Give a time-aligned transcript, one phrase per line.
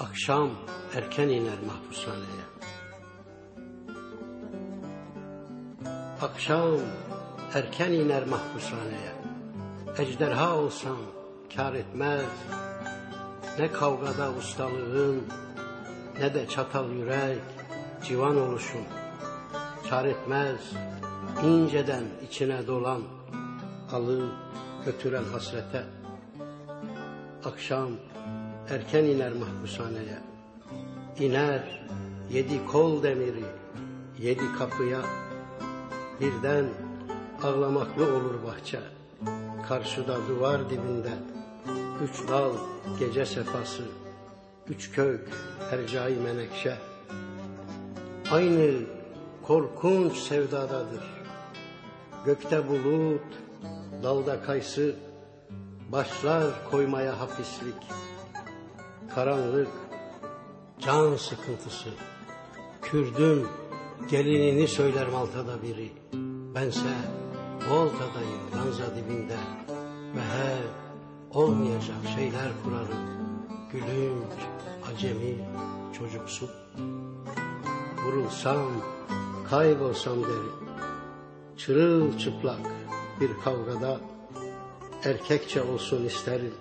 [0.00, 0.50] Akşam
[0.94, 2.44] erken iner mahpushaneye.
[6.22, 6.70] Akşam
[7.54, 9.12] erken iner mahpushaneye.
[9.98, 10.96] Ejderha olsam
[11.56, 12.24] kar etmez.
[13.58, 15.22] Ne kavgada ustalığın
[16.20, 17.42] ne de çatal yürek
[18.04, 18.84] civan oluşum.
[19.90, 20.60] Kar etmez
[21.44, 23.02] inceden içine dolan
[23.92, 24.28] alı
[24.84, 25.84] götüren hasrete.
[27.44, 27.90] Akşam
[28.70, 30.18] erken iner mahpushaneye.
[31.18, 31.80] İner
[32.30, 33.44] yedi kol demiri,
[34.18, 35.00] yedi kapıya.
[36.20, 36.64] Birden
[37.42, 38.80] ağlamaklı olur bahçe.
[39.68, 41.12] Karşıda duvar dibinde,
[42.02, 42.52] üç dal
[42.98, 43.82] gece sefası,
[44.68, 45.28] üç kök
[45.70, 46.76] hercai menekşe.
[48.30, 48.80] Aynı
[49.42, 51.04] korkunç sevdadadır.
[52.24, 53.24] Gökte bulut,
[54.02, 54.94] dalda kayısı,
[55.92, 57.74] başlar koymaya hapislik.
[59.18, 59.68] Karanlık,
[60.78, 61.88] can sıkıntısı.
[62.82, 63.46] Kürdün
[64.10, 65.92] gelinini söyler Malta'da biri.
[66.54, 66.88] Bense
[67.70, 69.36] Volta'dayım ranza dibinde.
[70.14, 73.08] Ve hep olmayacak şeyler kurarım.
[73.72, 74.32] Gülünç,
[74.90, 75.36] acemi,
[75.98, 76.48] çocuksu.
[78.04, 78.68] Vurulsam,
[79.50, 80.52] kaybolsam derim.
[81.56, 82.60] Çırılçıplak
[83.20, 84.00] bir kavgada
[85.04, 86.54] erkekçe olsun isterim.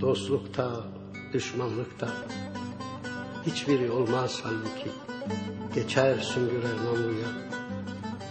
[0.00, 0.84] Dostlukta,
[1.34, 2.08] düşmanlıkta
[3.46, 4.90] hiçbiri olmaz halbuki.
[5.74, 7.28] Geçer süngürer namluya.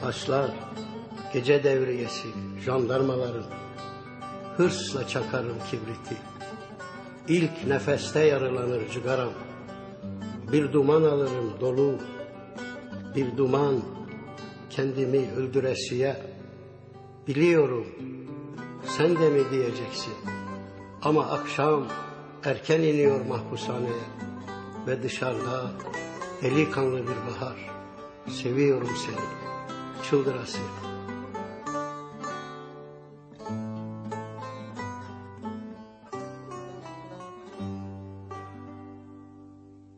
[0.06, 0.52] Başlar
[1.34, 2.28] gece devriyesi
[2.66, 3.46] jandarmaların.
[4.58, 6.16] Hırsla çakarım kibriti.
[7.28, 9.34] İlk nefeste yarılanır cigaram.
[10.52, 11.96] Bir duman alırım dolu.
[13.16, 13.82] Bir duman
[14.70, 16.22] kendimi öldüresiye.
[17.28, 17.88] Biliyorum
[18.98, 20.14] sen de mi diyeceksin?
[21.02, 21.84] Ama akşam
[22.46, 24.04] erken iniyor mahpushaneye
[24.88, 25.72] ve dışarıda
[26.42, 27.58] delikanlı bir bahar.
[28.30, 29.26] Seviyorum seni,
[30.10, 30.60] çıldırası.